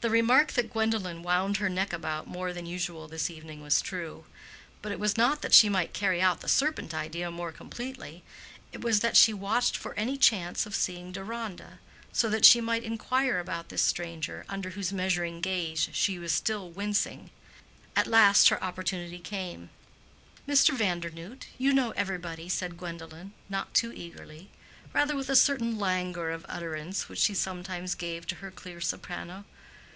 [0.00, 4.26] The remark that Gwendolen wound her neck about more than usual this evening was true.
[4.82, 8.22] But it was not that she might carry out the serpent idea more completely:
[8.70, 11.78] it was that she watched for any chance of seeing Deronda,
[12.12, 16.68] so that she might inquire about this stranger, under whose measuring gaze she was still
[16.70, 17.30] wincing.
[17.96, 19.70] At last her opportunity came.
[20.46, 20.76] "Mr.
[20.76, 24.50] Vandernoodt, you know everybody," said Gwendolen, not too eagerly,
[24.92, 29.46] rather with a certain languor of utterance which she sometimes gave to her clear soprano.